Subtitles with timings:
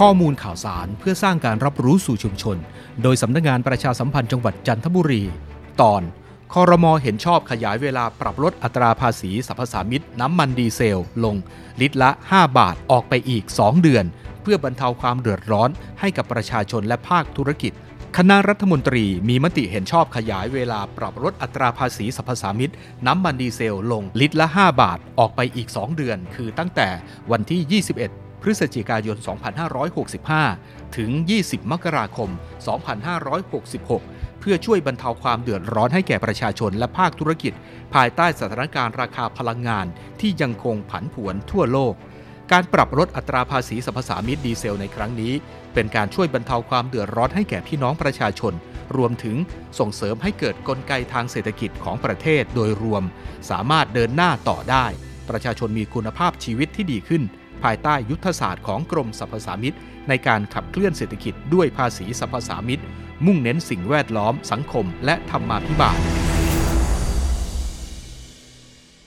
[0.00, 2.56] ข้อมูลข่าวสารเพื่อสร้างการรับรู้สู่ชุมชน
[3.02, 5.22] โดยสำนักงานประชาสัมพันธ์จังหวัดจันทบุรี
[5.80, 6.02] ตอน
[6.54, 11.36] คอรมอเห็นชอบขยายเวลาปรับลดอัตราภาษีสรรพสามิตน้ำมันดีเซล ลง
[11.80, 14.04] ลิตรละ 5 บาทออกไปอีก 2 เดือน
[14.42, 15.70] เพื่อบรรเทาความเดือดร้อน
[16.00, 17.72] ให้กับประชาชนและภาคธุรกิจ
[18.16, 22.72] คณะรัฐมนตรีมีมติเห็นชอบขยายเวลาปรับลดอัตราภาษีสรรพสามิต
[23.06, 26.88] น้ำมันดีเซล ลงลิตรละ 5 บาทออกไปอีก 2 เดือน คือตั้งแต่
[27.30, 29.16] วันที่ 21 พฤศจิกายน
[30.26, 31.10] 2565 ถึง
[31.42, 32.30] 20 มกราคม
[33.14, 37.52] 2566 เพื่อช่วยบรรเทาความเดือดร้อนให้แก่ประชาชนและภาคธุรกิจ
[37.94, 39.86] ภายใต้สถานการณ์ราคาพลังงาน
[40.20, 41.94] ที่ยังคงผันผวนทั่วโลก
[42.52, 45.32] การปรับลดอัตราภาษีสรรพสามิตดีเซลในครั้งนี้
[45.74, 48.52] เป็นการช่วยบรรเทาความเดือดร้อนให้แก่พี่น้องประชาชน
[48.96, 49.36] รวมถึง
[49.78, 53.02] ส่งเสริมให้เกิดกลไกทางเศรษฐกิจของประเทศโดยรวม
[53.50, 54.86] สามารถเดินหน้าต่อได้
[55.30, 57.22] ประชาชนมีคุณภาพชีวิตที่ดีขึ้น
[57.62, 59.76] ภายใต้ยุทธศาสตร์ของกรมสรรพสามิต
[60.08, 62.82] ในการขับเคลื่อนเศรษฐกิจด้วยภาษีสรรพสามิต
[63.26, 66.21] มุ่งเน้นสิ่งแวดล้อมสังคมและธรรมาภิบาล